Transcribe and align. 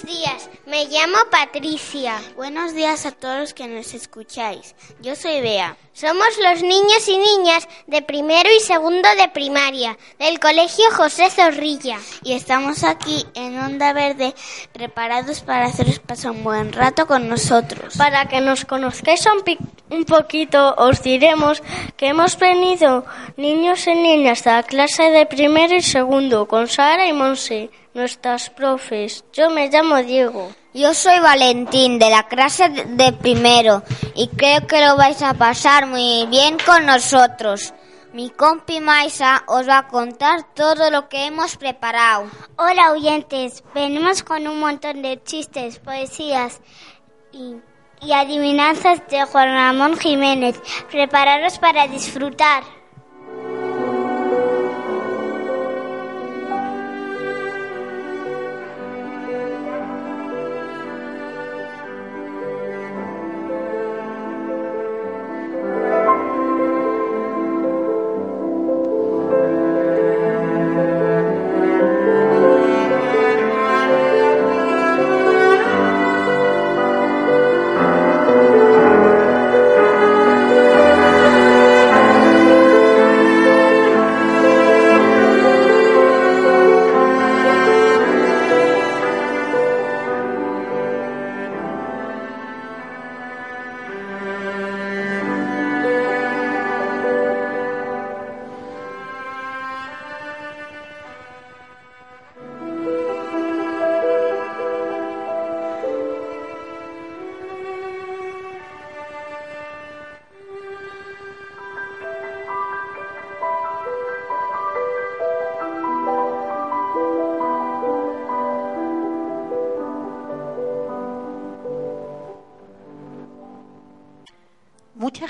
Buenos 0.00 0.16
días, 0.16 0.50
me 0.66 0.84
llamo 0.84 1.16
Patricia. 1.28 2.20
Buenos 2.36 2.72
días 2.72 3.04
a 3.04 3.10
todos 3.10 3.40
los 3.40 3.54
que 3.54 3.66
nos 3.66 3.94
escucháis. 3.94 4.76
Yo 5.00 5.16
soy 5.16 5.40
Bea. 5.40 5.76
Somos 5.92 6.28
los 6.40 6.62
niños 6.62 7.08
y 7.08 7.18
niñas 7.18 7.66
de 7.88 8.02
primero 8.02 8.48
y 8.56 8.60
segundo 8.60 9.08
de 9.20 9.28
primaria 9.30 9.98
del 10.20 10.38
Colegio 10.38 10.84
José 10.92 11.30
Zorrilla. 11.30 11.98
Y 12.22 12.34
estamos 12.34 12.84
aquí 12.84 13.26
en 13.34 13.58
Onda 13.58 13.92
Verde 13.92 14.34
preparados 14.72 15.40
para 15.40 15.66
haceros 15.66 15.98
pasar 15.98 16.30
un 16.30 16.44
buen 16.44 16.72
rato 16.72 17.08
con 17.08 17.28
nosotros. 17.28 17.96
Para 17.96 18.28
que 18.28 18.40
nos 18.40 18.64
conozcáis 18.66 19.26
un, 19.26 19.42
un 19.90 20.04
poquito, 20.04 20.76
os 20.76 21.02
diremos 21.02 21.60
que 21.96 22.08
hemos 22.08 22.38
venido 22.38 23.04
niños 23.36 23.84
y 23.88 23.94
niñas 23.96 24.44
de 24.44 24.50
la 24.52 24.62
clase 24.62 25.10
de 25.10 25.26
primero 25.26 25.74
y 25.74 25.82
segundo 25.82 26.46
con 26.46 26.68
Sara 26.68 27.08
y 27.08 27.12
Monse, 27.12 27.70
nuestras 27.98 28.48
profes. 28.50 29.24
Yo 29.32 29.50
me 29.50 29.68
llamo 29.68 29.96
Diego. 29.96 30.50
Yo 30.72 30.94
soy 30.94 31.18
Valentín 31.18 31.98
de 31.98 32.08
la 32.10 32.28
clase 32.28 32.68
de- 32.68 33.12
primero 33.12 33.82
y 34.14 34.28
creo 34.28 34.66
que 34.66 34.84
lo 34.86 34.96
vais 34.96 35.20
a 35.22 35.34
pasar 35.34 35.86
muy 35.86 36.26
bien 36.30 36.56
con 36.64 36.86
nosotros. 36.86 37.74
Mi 38.12 38.30
compi 38.30 38.80
Maisa 38.80 39.42
os 39.48 39.68
va 39.68 39.78
a 39.78 39.88
contar 39.88 40.54
todo 40.54 40.90
lo 40.90 41.08
que 41.08 41.26
hemos 41.26 41.56
preparado. 41.56 42.26
Hola 42.56 42.92
oyentes, 42.92 43.62
venimos 43.74 44.22
con 44.22 44.46
un 44.48 44.60
montón 44.60 45.02
de 45.02 45.22
chistes, 45.22 45.78
poesías 45.80 46.60
y, 47.32 47.56
y 48.00 48.12
adivinanzas 48.12 49.02
de 49.08 49.24
Juan 49.24 49.52
Ramón 49.52 49.98
Jiménez. 49.98 50.58
Prepararos 50.90 51.58
para 51.58 51.86
disfrutar. 51.88 52.62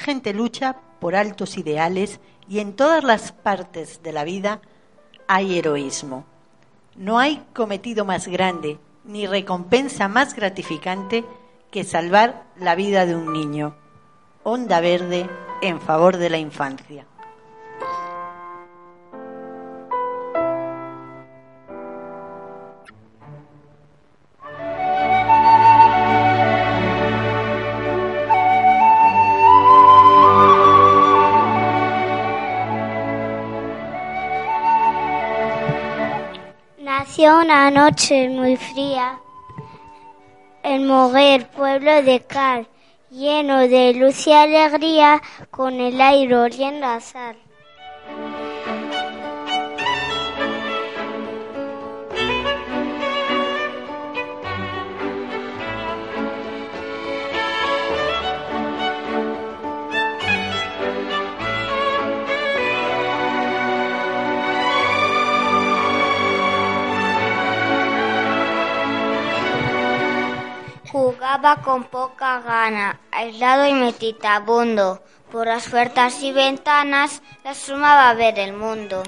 Gente 0.09 0.33
lucha 0.33 0.75
por 1.01 1.15
altos 1.15 1.59
ideales 1.59 2.19
y 2.49 2.61
en 2.61 2.73
todas 2.73 3.05
las 3.05 3.33
partes 3.33 4.03
de 4.03 4.13
la 4.15 4.25
vida 4.25 4.63
hay 5.27 5.59
heroísmo. 5.59 6.25
No 6.97 7.19
hay 7.19 7.45
cometido 7.53 8.07
más 8.07 8.27
grande 8.27 8.79
ni 9.05 9.27
recompensa 9.27 10.09
más 10.09 10.35
gratificante 10.35 11.27
que 11.71 11.85
salvar 11.85 12.47
la 12.59 12.75
vida 12.75 13.05
de 13.05 13.17
un 13.17 13.35
niño. 13.35 13.77
Onda 14.45 14.81
verde 14.81 15.29
en 15.61 15.79
favor 15.79 16.17
de 16.17 16.31
la 16.31 16.39
infancia. 16.39 17.05
Una 37.21 37.69
noche 37.73 38.29
muy 38.29 38.57
fría 38.57 39.19
en 40.63 40.87
Moguer, 40.87 41.49
pueblo 41.51 42.01
de 42.03 42.21
Cal, 42.21 42.69
lleno 43.11 43.59
de 43.67 43.93
luz 43.95 44.25
y 44.29 44.33
alegría, 44.33 45.21
con 45.51 45.81
el 45.81 46.01
aire 46.01 46.37
oliendo 46.37 46.87
a 46.87 47.01
sal. 47.01 47.37
Con 71.63 71.85
poca 71.85 72.41
gana, 72.41 72.99
aislado 73.13 73.69
y 73.69 73.73
meditabundo. 73.73 75.01
Por 75.31 75.47
las 75.47 75.69
puertas 75.69 76.21
y 76.21 76.33
ventanas 76.33 77.23
le 77.45 77.51
asomaba 77.51 78.11
a 78.11 78.15
ver 78.15 78.41
el 78.41 78.55
mundo. 78.55 79.05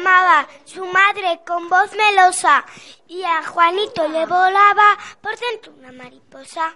Llamaba, 0.00 0.48
su 0.64 0.84
madre 0.86 1.40
con 1.46 1.68
voz 1.68 1.90
melosa, 1.92 2.64
y 3.06 3.22
a 3.22 3.42
Juanito 3.44 4.08
le 4.08 4.24
volaba 4.26 4.98
por 5.20 5.36
dentro 5.38 5.72
una 5.78 5.92
mariposa. 5.92 6.74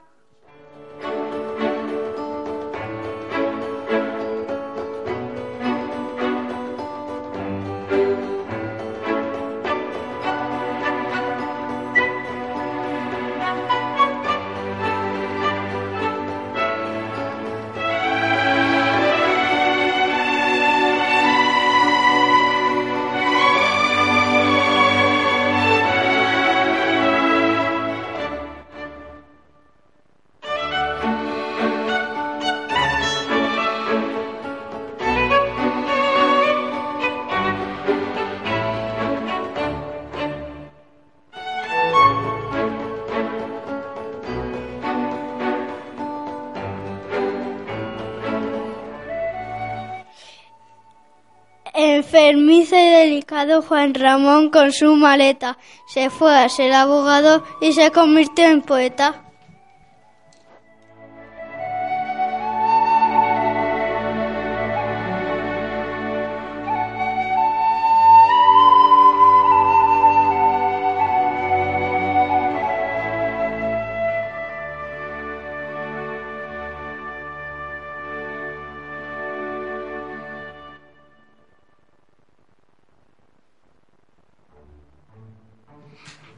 Enfermizo 52.35 52.75
y 52.75 52.91
delicado 52.91 53.63
Juan 53.63 53.95
Ramón 53.95 54.51
con 54.51 54.73
su 54.73 54.97
maleta 54.97 55.57
se 55.87 56.11
fue 56.11 56.37
a 56.37 56.49
ser 56.49 56.73
abogado 56.73 57.45
y 57.61 57.73
se 57.73 57.93
convirtió 57.93 58.47
en 58.47 58.61
poeta. 58.61 59.24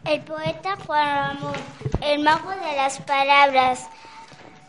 El 0.08 0.20
poeta 0.20 0.76
Juan 0.86 1.16
Ramón, 1.16 1.54
el 2.00 2.22
mago 2.22 2.50
de 2.50 2.76
las 2.76 3.00
palabras, 3.00 3.88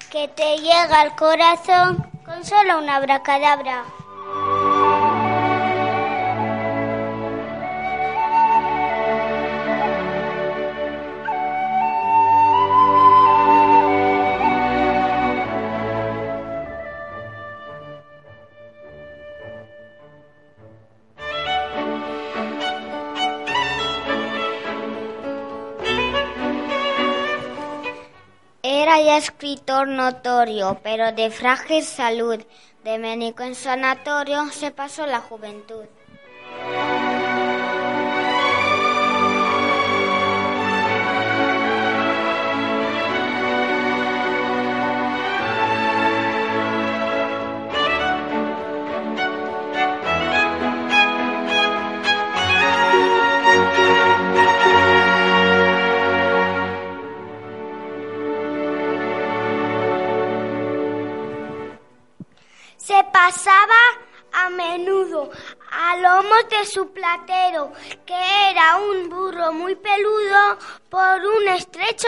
que 0.10 0.28
te 0.28 0.58
llega 0.58 1.00
al 1.00 1.16
corazón 1.16 2.04
con 2.26 2.44
solo 2.44 2.80
una 2.80 2.96
abracadabra. 2.96 3.84
Ya 29.02 29.18
escritor 29.18 29.88
notorio, 29.88 30.80
pero 30.84 31.12
de 31.12 31.30
frágil 31.30 31.84
salud. 31.84 32.40
De 32.84 32.98
médico 32.98 33.44
en 33.44 33.56
sanatorio 33.56 34.50
se 34.52 34.72
pasó 34.72 35.06
la 35.06 35.20
juventud. 35.20 35.86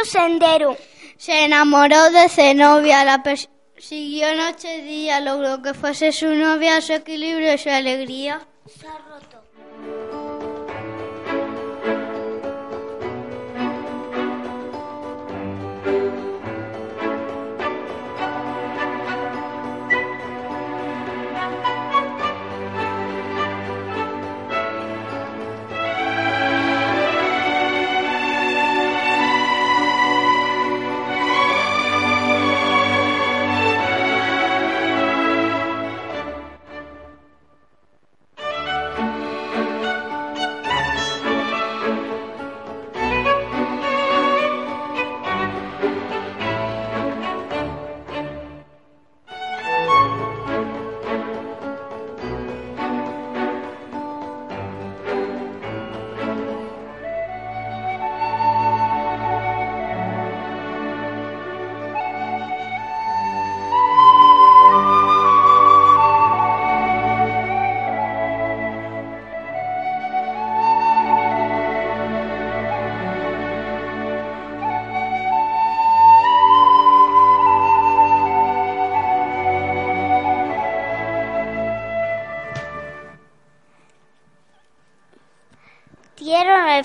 Sendero. 0.10 0.78
Se 1.18 1.46
enamoró 1.46 2.10
de 2.12 2.30
Zenobia, 2.30 3.04
la 3.04 3.22
persiguió 3.24 4.34
noche 4.36 4.78
y 4.78 4.82
día, 4.82 5.20
logró 5.20 5.62
que 5.62 5.74
fuese 5.74 6.12
su 6.12 6.34
novia, 6.34 6.82
su 6.82 6.94
equilibrio 6.94 7.54
y 7.54 7.58
su 7.58 7.70
alegría. 7.70 8.42
Se 8.68 8.88
ha 8.88 8.98
roto. 8.98 9.40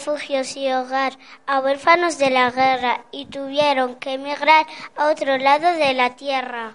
Refugios 0.04 0.54
y 0.56 0.70
hogar 0.70 1.14
a 1.46 1.60
huérfanos 1.60 2.18
de 2.18 2.28
la 2.28 2.50
guerra 2.50 3.04
y 3.10 3.26
tuvieron 3.26 3.94
que 3.94 4.14
emigrar 4.14 4.66
a 4.96 5.06
otro 5.06 5.38
lado 5.38 5.72
de 5.78 5.94
la 5.94 6.14
tierra. 6.14 6.74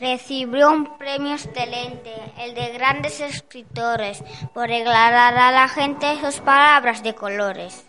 Recibió 0.00 0.70
un 0.70 0.98
premio 0.98 1.34
excelente, 1.34 2.12
el 2.40 2.54
de 2.54 2.72
grandes 2.72 3.20
escritores, 3.20 4.22
por 4.52 4.64
aclarar 4.72 5.36
a 5.36 5.52
la 5.52 5.68
gente 5.68 6.20
sus 6.20 6.40
palabras 6.40 7.02
de 7.04 7.14
colores. 7.14 7.84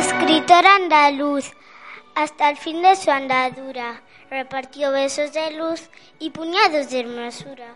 Escritor 0.00 0.64
andaluz, 0.64 1.52
hasta 2.14 2.48
el 2.48 2.56
fin 2.56 2.80
de 2.80 2.96
su 2.96 3.10
andadura, 3.10 4.00
repartió 4.30 4.92
besos 4.92 5.34
de 5.34 5.50
luz 5.50 5.90
y 6.18 6.30
puñados 6.30 6.88
de 6.88 7.00
hermosura. 7.00 7.74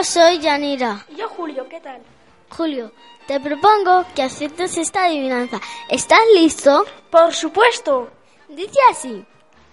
Yo 0.00 0.04
soy 0.04 0.38
Yanira. 0.38 1.04
Y 1.10 1.16
yo 1.16 1.28
Julio, 1.28 1.68
¿qué 1.68 1.78
tal? 1.78 2.00
Julio, 2.48 2.90
te 3.26 3.38
propongo 3.38 4.06
que 4.14 4.22
aciertes 4.22 4.78
esta 4.78 5.04
adivinanza. 5.04 5.60
¿Estás 5.90 6.20
listo? 6.34 6.86
Por 7.10 7.34
supuesto. 7.34 8.08
Dice 8.48 8.78
así. 8.90 9.22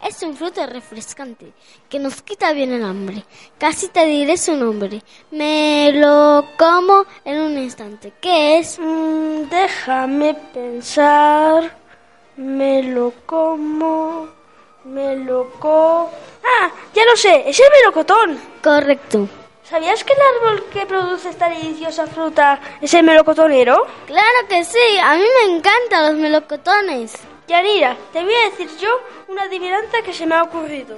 Es 0.05 0.21
un 0.23 0.35
fruto 0.35 0.67
refrescante 0.67 1.53
que 1.87 1.97
nos 1.97 2.21
quita 2.23 2.51
bien 2.51 2.73
el 2.73 2.83
hambre. 2.83 3.23
Casi 3.57 3.87
te 3.87 4.03
diré 4.03 4.35
su 4.35 4.57
nombre. 4.57 5.01
Me 5.31 5.93
lo 5.93 6.45
como 6.57 7.05
en 7.23 7.39
un 7.39 7.57
instante. 7.57 8.11
¿Qué 8.19 8.59
es? 8.59 8.77
Mm, 8.77 9.47
déjame 9.49 10.33
pensar. 10.53 11.73
Me 12.35 12.83
lo 12.83 13.13
como. 13.25 14.27
Me 14.83 15.15
lo 15.15 15.51
co. 15.51 16.11
Ah, 16.43 16.69
ya 16.93 17.05
lo 17.05 17.15
sé, 17.15 17.49
es 17.49 17.57
el 17.57 17.65
melocotón. 17.79 18.37
Correcto. 18.61 19.29
¿Sabías 19.69 20.01
que 20.05 20.13
el 20.13 20.19
árbol 20.21 20.65
que 20.71 20.85
produce 20.85 21.27
esta 21.27 21.49
deliciosa 21.49 22.07
fruta 22.07 22.57
es 22.79 22.93
el 22.93 23.03
melocotonero? 23.03 23.85
Claro 24.05 24.47
que 24.47 24.63
sí, 24.63 24.97
a 25.03 25.15
mí 25.15 25.25
me 25.41 25.57
encantan 25.57 26.05
los 26.05 26.15
melocotones. 26.15 27.15
Yanira, 27.49 27.97
te 28.13 28.23
voy 28.23 28.33
a 28.33 28.49
decir 28.49 28.69
yo 28.77 28.87
una 29.27 29.43
adivinanza 29.43 30.01
que 30.05 30.13
se 30.13 30.25
me 30.25 30.35
ha 30.35 30.43
ocurrido. 30.43 30.95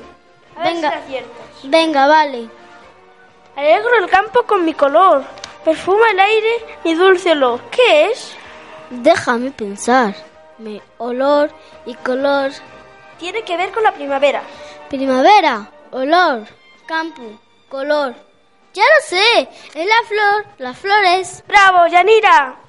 A 0.55 0.63
ver 0.63 0.73
Venga. 0.75 0.89
si 0.91 0.95
la 0.95 1.03
aciertas. 1.03 1.47
Venga, 1.63 2.07
vale. 2.07 2.47
Alegro 3.55 3.95
el 3.97 4.07
campo 4.07 4.43
con 4.43 4.63
mi 4.63 4.75
color, 4.75 5.23
perfuma 5.65 6.11
el 6.11 6.19
aire 6.19 6.65
mi 6.83 6.93
dulce 6.93 7.31
olor. 7.31 7.61
¿Qué 7.71 8.11
es? 8.11 8.35
Déjame 8.91 9.49
pensar. 9.49 10.13
Me 10.59 10.79
olor 10.99 11.49
y 11.87 11.95
color. 11.95 12.51
Tiene 13.17 13.41
que 13.41 13.57
ver 13.57 13.71
con 13.71 13.81
la 13.81 13.93
primavera. 13.93 14.43
Primavera, 14.89 15.71
olor, 15.89 16.43
campo, 16.85 17.23
color. 17.67 18.28
Ya 18.79 18.85
lo 18.85 19.01
sé, 19.05 19.49
es 19.75 19.85
la 19.85 20.07
flor, 20.07 20.45
las 20.59 20.77
flores. 20.77 21.43
¡Bravo, 21.49 21.85
Yanira! 21.87 22.68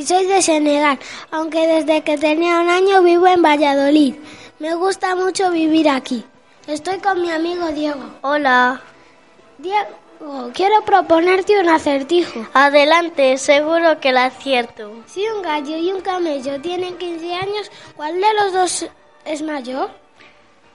Y 0.00 0.06
soy 0.06 0.24
de 0.24 0.40
Senegal, 0.40 0.98
aunque 1.30 1.66
desde 1.66 2.00
que 2.00 2.16
tenía 2.16 2.58
un 2.60 2.70
año 2.70 3.02
vivo 3.02 3.26
en 3.26 3.42
Valladolid. 3.42 4.14
Me 4.58 4.74
gusta 4.74 5.14
mucho 5.14 5.50
vivir 5.50 5.90
aquí. 5.90 6.24
Estoy 6.66 7.00
con 7.00 7.20
mi 7.20 7.30
amigo 7.30 7.66
Diego. 7.68 8.00
Hola. 8.22 8.80
Diego, 9.58 10.50
quiero 10.54 10.82
proponerte 10.86 11.60
un 11.60 11.68
acertijo. 11.68 12.46
Adelante, 12.54 13.36
seguro 13.36 14.00
que 14.00 14.12
la 14.12 14.24
acierto. 14.24 14.90
Si 15.04 15.22
un 15.36 15.42
gallo 15.42 15.76
y 15.76 15.92
un 15.92 16.00
camello 16.00 16.58
tienen 16.62 16.96
15 16.96 17.34
años, 17.34 17.70
¿cuál 17.94 18.14
de 18.14 18.34
los 18.42 18.52
dos 18.54 18.86
es 19.26 19.42
mayor? 19.42 19.90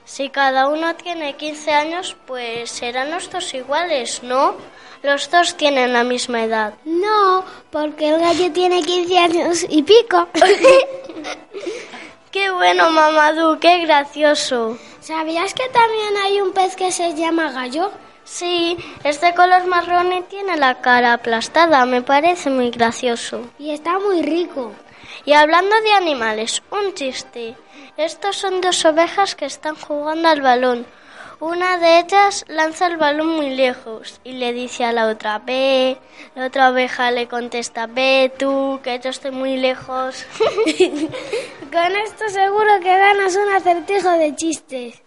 Si 0.06 0.30
cada 0.30 0.68
uno 0.68 0.94
tiene 0.94 1.34
15 1.34 1.72
años, 1.72 2.16
pues 2.26 2.70
serán 2.70 3.10
los 3.10 3.28
dos 3.28 3.52
iguales, 3.54 4.22
¿no? 4.22 4.54
Los 5.02 5.28
dos 5.32 5.56
tienen 5.56 5.92
la 5.92 6.04
misma 6.04 6.44
edad. 6.44 6.74
No, 6.84 7.44
porque 7.70 8.10
el 8.10 8.20
gallo 8.20 8.52
tiene 8.52 8.82
15 8.82 9.18
años 9.18 9.66
y 9.68 9.82
pico. 9.82 10.28
Qué 12.30 12.50
bueno, 12.50 12.90
Mamadou, 12.90 13.58
qué 13.58 13.78
gracioso. 13.78 14.78
¿Sabías 15.00 15.54
que 15.54 15.68
también 15.70 16.16
hay 16.22 16.40
un 16.40 16.52
pez 16.52 16.76
que 16.76 16.92
se 16.92 17.14
llama 17.14 17.50
gallo? 17.50 17.90
Sí, 18.24 18.76
es 19.02 19.20
de 19.20 19.34
color 19.34 19.66
marrón 19.66 20.12
y 20.12 20.22
tiene 20.22 20.56
la 20.56 20.80
cara 20.82 21.14
aplastada. 21.14 21.84
Me 21.84 22.02
parece 22.02 22.50
muy 22.50 22.70
gracioso. 22.70 23.50
Y 23.58 23.70
está 23.70 23.98
muy 23.98 24.22
rico. 24.22 24.72
Y 25.24 25.32
hablando 25.32 25.74
de 25.80 25.92
animales, 25.92 26.62
un 26.70 26.92
chiste. 26.94 27.56
Estos 27.96 28.36
son 28.36 28.60
dos 28.60 28.84
ovejas 28.84 29.34
que 29.34 29.46
están 29.46 29.74
jugando 29.74 30.28
al 30.28 30.42
balón. 30.42 30.86
Una 31.40 31.78
de 31.78 32.00
ellas 32.00 32.44
lanza 32.46 32.86
el 32.86 32.98
balón 32.98 33.28
muy 33.28 33.50
lejos 33.56 34.20
y 34.22 34.32
le 34.32 34.52
dice 34.52 34.84
a 34.84 34.92
la 34.92 35.06
otra, 35.06 35.38
ve. 35.38 35.96
La 36.34 36.46
otra 36.46 36.70
oveja 36.70 37.10
le 37.10 37.26
contesta, 37.26 37.86
ve 37.86 38.30
tú, 38.38 38.80
que 38.82 38.98
yo 39.00 39.10
estoy 39.10 39.30
muy 39.30 39.56
lejos. 39.56 40.26
Con 41.72 41.96
esto 41.96 42.28
seguro 42.28 42.80
que 42.82 42.98
ganas 42.98 43.34
un 43.36 43.48
acertijo 43.54 44.10
de 44.10 44.34
chistes. 44.34 45.02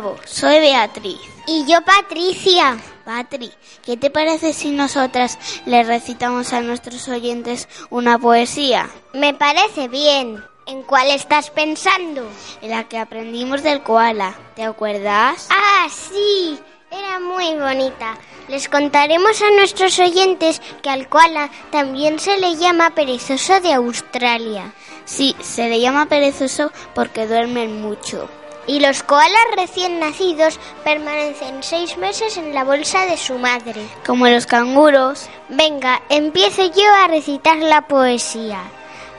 Nuevo, 0.00 0.16
soy 0.24 0.60
Beatriz. 0.60 1.18
Y 1.46 1.64
yo, 1.66 1.80
Patricia. 1.82 2.76
Patri, 3.04 3.50
¿qué 3.84 3.96
te 3.96 4.10
parece 4.10 4.52
si 4.52 4.70
nosotras 4.70 5.38
le 5.64 5.82
recitamos 5.82 6.52
a 6.52 6.60
nuestros 6.60 7.08
oyentes 7.08 7.68
una 7.90 8.18
poesía? 8.18 8.90
Me 9.14 9.32
parece 9.32 9.88
bien. 9.88 10.44
¿En 10.66 10.82
cuál 10.82 11.10
estás 11.10 11.48
pensando? 11.48 12.28
En 12.60 12.70
la 12.70 12.84
que 12.84 12.98
aprendimos 12.98 13.62
del 13.62 13.82
koala, 13.82 14.34
¿te 14.54 14.64
acuerdas? 14.64 15.48
Ah, 15.50 15.88
sí. 15.88 16.58
Era 16.90 17.18
muy 17.18 17.54
bonita. 17.54 18.18
Les 18.48 18.68
contaremos 18.68 19.40
a 19.42 19.50
nuestros 19.52 19.98
oyentes 19.98 20.60
que 20.82 20.90
al 20.90 21.08
koala 21.08 21.50
también 21.70 22.18
se 22.18 22.38
le 22.38 22.56
llama 22.56 22.94
perezoso 22.94 23.60
de 23.60 23.72
Australia. 23.72 24.72
Sí, 25.06 25.34
se 25.40 25.68
le 25.68 25.80
llama 25.80 26.06
perezoso 26.06 26.70
porque 26.94 27.26
duermen 27.26 27.80
mucho. 27.80 28.28
Y 28.68 28.80
los 28.80 29.02
koalas 29.02 29.46
recién 29.56 29.98
nacidos 29.98 30.60
permanecen 30.84 31.62
seis 31.62 31.96
meses 31.96 32.36
en 32.36 32.54
la 32.54 32.64
bolsa 32.64 33.06
de 33.06 33.16
su 33.16 33.38
madre. 33.38 33.80
Como 34.06 34.28
los 34.28 34.46
canguros. 34.46 35.28
Venga, 35.48 36.02
empiece 36.10 36.70
yo 36.70 36.94
a 37.02 37.08
recitar 37.08 37.56
la 37.56 37.88
poesía. 37.88 38.62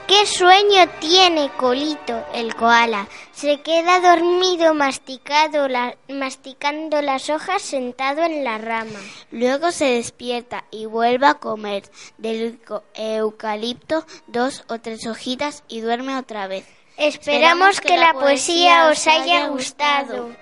¿Qué 0.09 0.25
sueño 0.25 0.89
tiene 0.99 1.51
Colito, 1.55 2.25
el 2.33 2.55
koala? 2.55 3.07
Se 3.31 3.61
queda 3.61 3.99
dormido 3.99 4.73
masticado 4.73 5.67
masticando 6.07 7.03
las 7.03 7.29
hojas 7.29 7.61
sentado 7.61 8.23
en 8.23 8.43
la 8.43 8.57
rama. 8.57 8.99
Luego 9.29 9.71
se 9.71 9.85
despierta 9.85 10.65
y 10.71 10.87
vuelve 10.87 11.27
a 11.27 11.35
comer 11.35 11.83
del 12.17 12.59
eucalipto 12.95 14.03
dos 14.25 14.63
o 14.67 14.79
tres 14.79 15.05
hojitas 15.05 15.63
y 15.67 15.81
duerme 15.81 16.17
otra 16.17 16.47
vez. 16.47 16.65
Esperamos, 16.99 17.79
que, 17.79 17.97
la 17.97 18.13
poesía 18.13 18.89
os 18.89 19.07
haya 19.07 19.47
gustado. 19.47 20.35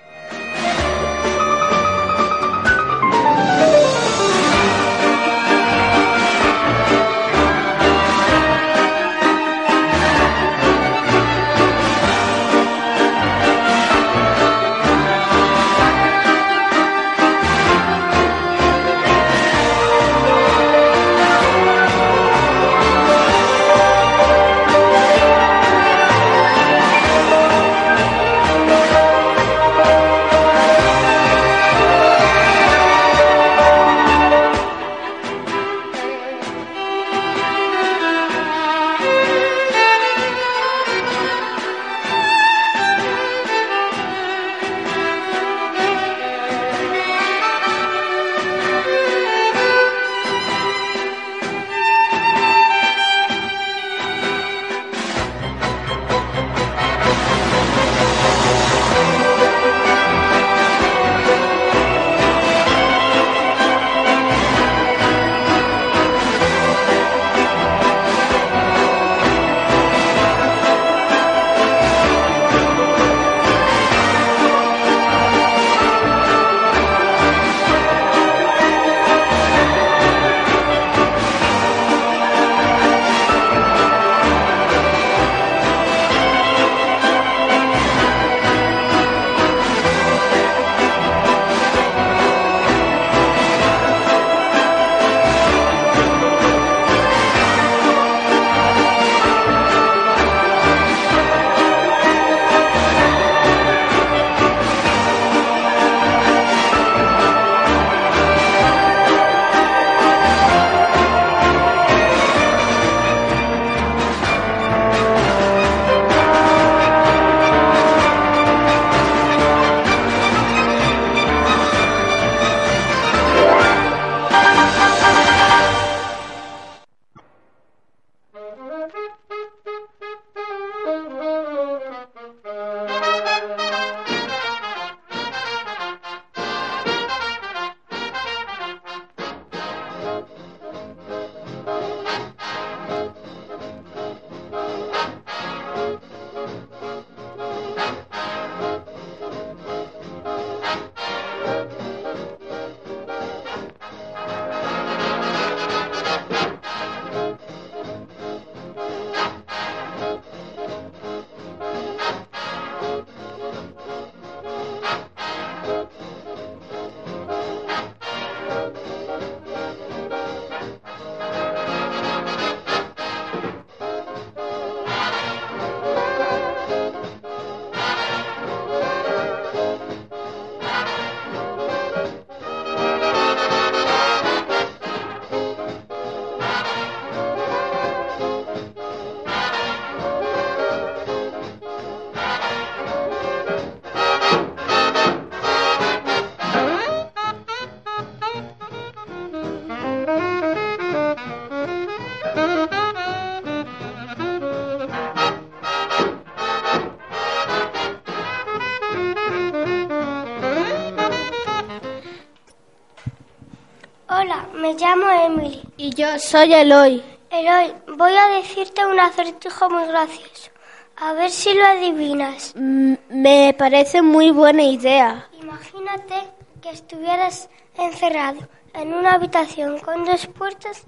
Emily. 215.28 215.62
Y 215.76 215.90
yo 215.94 216.18
soy 216.18 216.54
Eloy. 216.54 217.02
Eloy, 217.30 217.74
voy 217.96 218.16
a 218.16 218.28
decirte 218.28 218.84
un 218.86 218.98
acertijo 218.98 219.68
muy 219.68 219.86
gracioso. 219.86 220.50
A 220.96 221.12
ver 221.12 221.30
si 221.30 221.52
lo 221.54 221.64
adivinas. 221.64 222.54
Mm, 222.56 222.94
me 223.10 223.54
parece 223.56 224.00
muy 224.00 224.30
buena 224.30 224.62
idea. 224.62 225.28
Imagínate 225.40 226.14
que 226.62 226.70
estuvieras 226.70 227.48
encerrado 227.76 228.40
en 228.72 228.94
una 228.94 229.12
habitación 229.12 229.78
con 229.80 230.04
dos 230.04 230.26
puertas. 230.26 230.84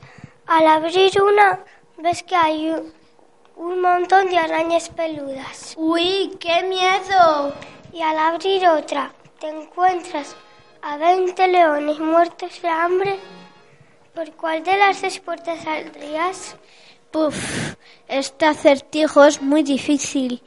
Al 0.46 0.66
abrir 0.66 1.12
una, 1.22 1.60
ves 1.98 2.22
que 2.22 2.34
hay 2.34 2.74
un 3.56 3.80
montón 3.80 4.30
de 4.30 4.38
arañas 4.38 4.88
peludas. 4.88 5.74
¡Uy, 5.76 6.36
qué 6.40 6.62
miedo! 6.64 7.52
Y 7.92 8.00
al 8.00 8.18
abrir 8.18 8.66
otra, 8.68 9.12
te 9.38 9.48
encuentras 9.48 10.34
a 10.82 10.96
20 10.96 11.46
leones 11.48 11.98
muertos 12.00 12.62
de 12.62 12.68
hambre 12.68 13.18
¿Por 14.14 14.32
cuál 14.32 14.64
de 14.64 14.76
las 14.76 15.00
dos 15.02 15.20
puertas 15.20 15.62
saldrías? 15.62 16.56
Puf, 17.12 17.76
este 18.08 18.44
acertijo 18.46 19.24
es 19.24 19.40
muy 19.40 19.62
difícil. 19.62 20.42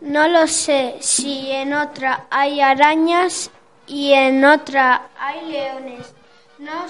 No 0.00 0.28
lo 0.28 0.46
sé 0.46 0.96
si 1.00 1.50
en 1.50 1.72
otra 1.72 2.26
hay 2.30 2.60
arañas 2.60 3.50
y 3.86 4.12
en 4.12 4.44
otra 4.44 5.08
hay 5.18 5.50
leones. 5.50 6.14
No, 6.58 6.86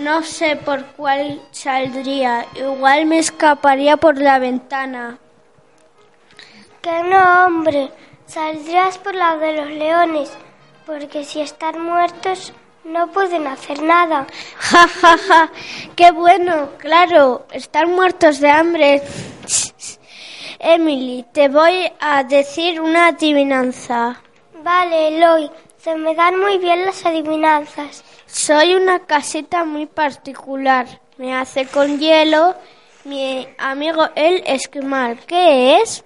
no 0.00 0.22
sé 0.22 0.56
por 0.56 0.84
cuál 0.92 1.40
saldría. 1.50 2.46
Igual 2.54 3.06
me 3.06 3.18
escaparía 3.18 3.96
por 3.96 4.18
la 4.18 4.38
ventana. 4.38 5.18
Que 6.82 7.02
no, 7.04 7.46
hombre. 7.46 7.90
Saldrías 8.26 8.98
por 8.98 9.14
la 9.14 9.38
de 9.38 9.52
los 9.54 9.70
leones. 9.70 10.30
Porque 10.84 11.24
si 11.24 11.40
están 11.40 11.82
muertos 11.82 12.52
no 12.88 13.08
pueden 13.12 13.46
hacer 13.46 13.82
nada. 13.82 14.26
Ja, 14.58 14.88
ja, 14.88 15.16
ja. 15.16 15.50
Qué 15.94 16.10
bueno. 16.10 16.70
Claro, 16.78 17.46
están 17.52 17.92
muertos 17.92 18.40
de 18.40 18.50
hambre. 18.50 19.02
Emily, 20.58 21.24
te 21.32 21.48
voy 21.48 21.90
a 22.00 22.24
decir 22.24 22.80
una 22.80 23.08
adivinanza. 23.08 24.20
Vale, 24.62 25.08
Eloy. 25.08 25.50
Se 25.78 25.94
me 25.94 26.14
dan 26.14 26.38
muy 26.38 26.58
bien 26.58 26.84
las 26.84 27.06
adivinanzas. 27.06 28.04
Soy 28.26 28.74
una 28.74 29.06
casita 29.06 29.64
muy 29.64 29.86
particular. 29.86 30.86
Me 31.16 31.34
hace 31.34 31.66
con 31.66 31.98
hielo 31.98 32.56
mi 33.04 33.46
amigo 33.58 34.08
el 34.16 34.42
esquimal. 34.46 35.20
¿Qué 35.26 35.80
es? 35.80 36.04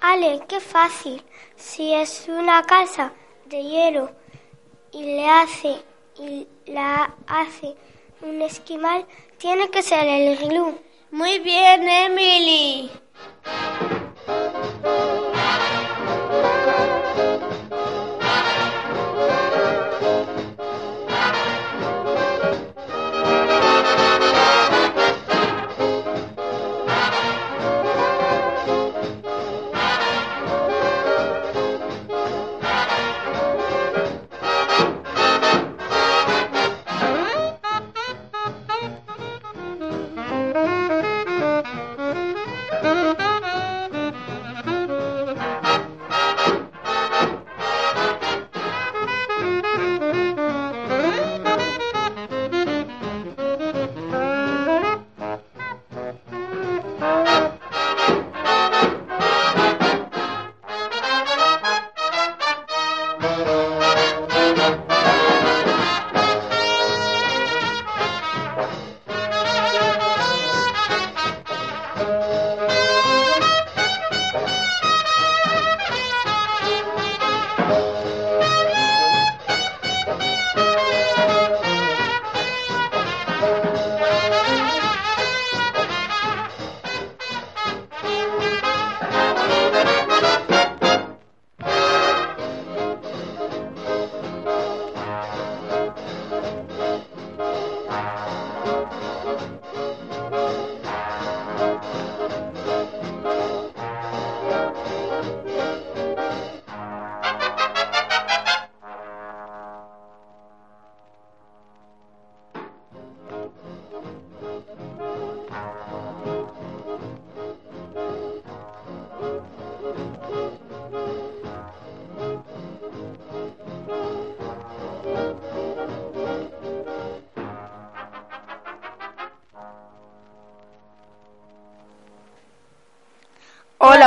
Ale, 0.00 0.42
qué 0.46 0.60
fácil. 0.60 1.24
Si 1.56 1.94
es 1.94 2.26
una 2.28 2.62
casa 2.62 3.12
de 3.46 3.62
hielo 3.62 4.10
y 4.92 5.02
le 5.02 5.28
hace 5.28 5.82
y 6.18 6.46
la 6.66 7.14
hace 7.26 7.74
un 8.22 8.40
esquimal, 8.42 9.06
tiene 9.38 9.70
que 9.70 9.82
ser 9.82 10.06
el 10.06 10.36
glú. 10.38 10.78
Muy 11.10 11.38
bien, 11.40 11.88
Emily. 11.88 12.90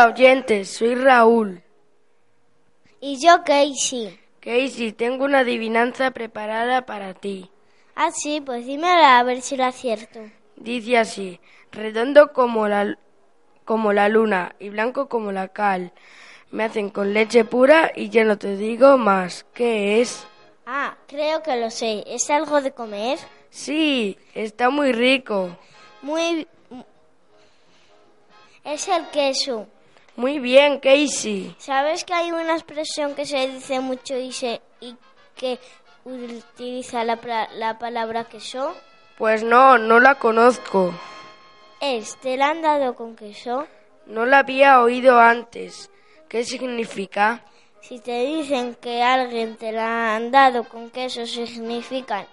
Hola 0.07 0.15
oyentes, 0.15 0.69
soy 0.69 0.95
Raúl. 0.95 1.61
Y 3.01 3.19
yo 3.19 3.43
Casey. 3.43 4.17
Casey, 4.39 4.93
tengo 4.93 5.25
una 5.25 5.39
adivinanza 5.39 6.11
preparada 6.11 6.85
para 6.85 7.13
ti. 7.13 7.51
Ah, 7.93 8.11
sí, 8.11 8.39
pues 8.39 8.65
dímela 8.65 9.19
a 9.19 9.23
ver 9.23 9.41
si 9.41 9.57
lo 9.57 9.65
acierto. 9.65 10.21
Dice 10.55 10.97
así, 10.97 11.41
redondo 11.73 12.31
como 12.31 12.69
la, 12.69 12.97
como 13.65 13.91
la 13.91 14.07
luna 14.07 14.55
y 14.59 14.69
blanco 14.69 15.09
como 15.09 15.33
la 15.33 15.49
cal. 15.49 15.91
Me 16.51 16.63
hacen 16.63 16.89
con 16.89 17.13
leche 17.13 17.43
pura 17.43 17.91
y 17.93 18.07
ya 18.07 18.23
no 18.23 18.37
te 18.37 18.55
digo 18.55 18.97
más. 18.97 19.45
¿Qué 19.53 19.99
es? 19.99 20.25
Ah, 20.65 20.95
creo 21.07 21.43
que 21.43 21.57
lo 21.57 21.69
sé. 21.69 22.05
¿Es 22.07 22.29
algo 22.29 22.61
de 22.61 22.71
comer? 22.71 23.19
Sí, 23.49 24.17
está 24.33 24.69
muy 24.69 24.93
rico. 24.93 25.57
Muy... 26.01 26.47
Es 28.63 28.87
el 28.87 29.05
queso. 29.09 29.67
Muy 30.17 30.39
bien, 30.39 30.79
Casey. 30.79 31.55
¿Sabes 31.59 32.03
que 32.03 32.11
hay 32.11 32.31
una 32.31 32.53
expresión 32.53 33.13
que 33.13 33.27
se 33.27 33.47
dice 33.47 33.79
mucho 33.79 34.17
y, 34.17 34.31
se, 34.31 34.61
y 34.81 34.95
que 35.35 35.59
utiliza 36.05 37.03
la, 37.03 37.19
la 37.53 37.77
palabra 37.77 38.23
queso? 38.23 38.75
Pues 39.19 39.43
no, 39.43 39.77
no 39.77 39.99
la 39.99 40.15
conozco. 40.15 40.91
¿Es 41.79 42.17
te 42.17 42.35
la 42.35 42.47
han 42.49 42.63
dado 42.63 42.95
con 42.95 43.15
queso? 43.15 43.67
No 44.07 44.25
la 44.25 44.39
había 44.39 44.81
oído 44.81 45.19
antes. 45.19 45.91
¿Qué 46.27 46.43
significa? 46.43 47.43
Si 47.81 47.99
te 47.99 48.25
dicen 48.25 48.73
que 48.73 49.03
alguien 49.03 49.55
te 49.55 49.71
la 49.71 50.15
han 50.15 50.31
dado 50.31 50.63
con 50.63 50.89
queso, 50.89 51.27
significa 51.27 52.25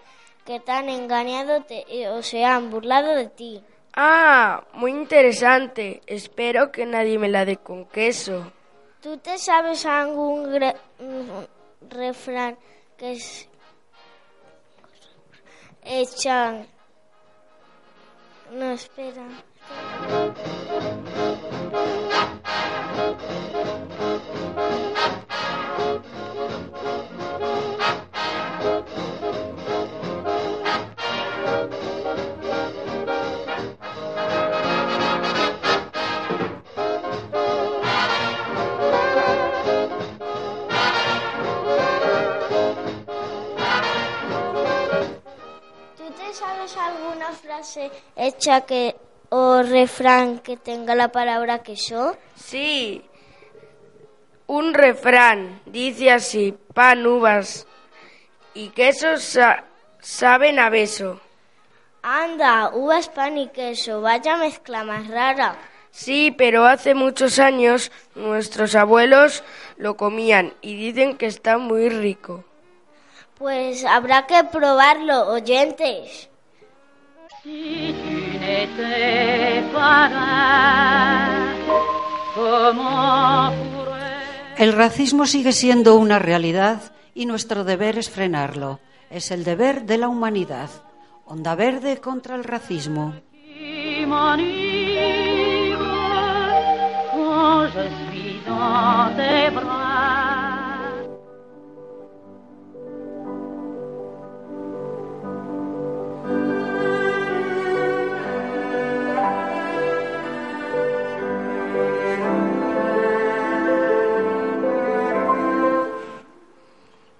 que 0.47 0.59
te 0.59 0.73
han 0.73 0.89
engañado 0.89 1.63
te, 1.65 1.85
o 2.09 2.23
se 2.23 2.47
han 2.47 2.71
burlado 2.71 3.15
de 3.15 3.27
ti. 3.27 3.63
Ah, 3.97 4.65
muy 4.73 4.91
interesante. 4.91 6.03
Espero 6.07 6.73
que 6.73 6.85
nadie 6.85 7.19
me 7.19 7.29
la 7.29 7.45
dé 7.45 7.59
con 7.59 7.85
queso. 7.87 8.53
¿Tú 9.01 9.19
te 9.19 9.39
sabes 9.39 9.87
algún 9.87 10.59
refrán 11.89 12.57
que 12.97 13.13
es 13.13 13.49
echan 15.85 16.67
no 18.51 18.71
espera 18.71 19.23
sabes 19.23 19.25
frase 47.55 47.91
hecha 48.17 48.63
que 48.63 48.97
o 49.31 49.63
refrán 49.63 50.39
que 50.41 50.57
tenga 50.57 50.95
la 50.95 51.09
palabra 51.09 51.63
queso? 51.63 52.17
Sí, 52.35 53.03
un 54.47 54.75
refrán 54.75 55.61
dice 55.67 56.11
así, 56.11 56.55
pan, 56.75 57.07
uvas 57.07 57.67
y 58.55 58.71
queso 58.71 59.19
sa 59.19 59.65
saben 60.01 60.59
a 60.59 60.69
beso. 60.69 61.21
Anda, 62.03 62.71
uvas, 62.75 63.09
pan 63.09 63.39
y 63.39 63.49
queso, 63.49 64.01
vaya 64.01 64.37
mezcla 64.37 64.83
más 64.83 65.07
rara. 65.07 65.57
Sí, 65.91 66.35
pero 66.37 66.67
hace 66.67 66.95
muchos 66.95 67.39
años 67.39 67.93
nuestros 68.17 68.75
abuelos 68.75 69.45
lo 69.77 69.97
comían 69.97 70.53
y 70.61 70.75
dicen 70.77 71.17
que 71.17 71.27
está 71.27 71.57
muy 71.59 71.89
rico. 71.89 72.45
Pues 73.39 73.85
habrá 73.85 74.27
que 74.27 74.43
probarlo, 74.45 75.29
oyentes. 75.29 76.29
El 84.57 84.73
racismo 84.73 85.27
sigue 85.27 85.53
siendo 85.53 85.97
una 85.97 86.19
realidad 86.19 86.81
y 87.15 87.27
nuestro 87.27 87.65
deber 87.65 87.99
es 87.99 88.09
frenarlo. 88.09 88.81
Es 89.11 89.31
el 89.31 89.45
deber 89.45 89.85
de 89.85 89.99
la 89.99 90.09
humanidad. 90.09 90.71
Onda 91.27 91.55
verde 91.55 91.99
contra 91.99 92.35
el 92.35 92.45
racismo. 92.45 93.13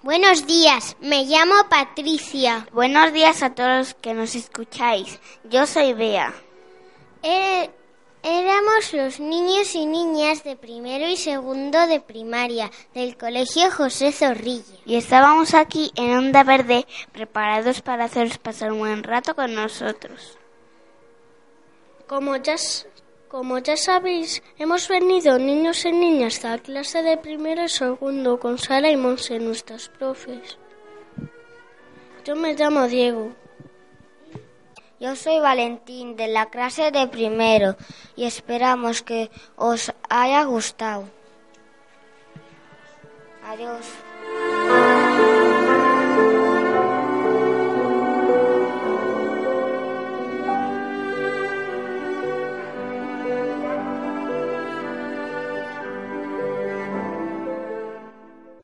Buenos 0.05 0.45
días, 0.45 0.95
me 0.99 1.23
llamo 1.23 1.55
Patricia. 1.67 2.67
Buenos 2.71 3.11
días 3.11 3.41
a 3.41 3.55
todos 3.55 3.77
los 3.79 3.93
que 3.95 4.13
nos 4.13 4.35
escucháis. 4.35 5.19
Yo 5.45 5.65
soy 5.65 5.93
Bea. 5.93 6.31
Eh, 7.23 7.71
éramos 8.21 8.93
los 8.93 9.19
niños 9.19 9.73
y 9.73 9.87
niñas 9.87 10.43
de 10.43 10.57
primero 10.57 11.07
y 11.07 11.17
segundo 11.17 11.87
de 11.87 12.01
primaria 12.01 12.69
del 12.93 13.17
Colegio 13.17 13.71
José 13.71 14.11
Zorrilla. 14.11 14.77
Y 14.85 14.95
estábamos 14.95 15.55
aquí 15.55 15.91
en 15.95 16.15
Onda 16.15 16.43
Verde 16.43 16.85
preparados 17.11 17.81
para 17.81 18.03
haceros 18.03 18.37
pasar 18.37 18.73
un 18.73 18.77
buen 18.77 19.01
rato 19.01 19.35
con 19.35 19.55
nosotros. 19.55 20.37
Como 22.05 22.35
ya, 22.35 22.57
como 23.35 23.57
ya 23.57 23.75
sabéis, 23.75 24.41
hemos 24.57 24.87
venido 24.87 25.37
niños 25.37 25.83
y 25.83 25.91
niñas 25.91 26.45
a 26.45 26.51
la 26.51 26.57
clase 26.57 27.03
de 27.03 27.17
primero 27.17 27.65
y 27.65 27.67
segundo 27.67 28.39
con 28.39 28.57
Sara 28.57 28.89
y 28.89 28.95
Monse, 28.95 29.39
nuestras 29.39 29.89
profes. 29.89 30.57
Yo 32.23 32.37
me 32.37 32.53
llamo 32.53 32.87
Diego. 32.87 33.33
Yo 35.01 35.17
soy 35.17 35.41
Valentín 35.41 36.15
de 36.15 36.29
la 36.29 36.45
clase 36.45 36.91
de 36.91 37.07
primero 37.07 37.75
y 38.15 38.23
esperamos 38.23 39.01
que 39.01 39.29
os 39.57 39.91
haya 40.07 40.45
gustado. 40.45 41.03
Adiós. 43.43 44.04